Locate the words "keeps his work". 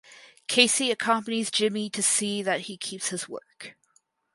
2.75-3.75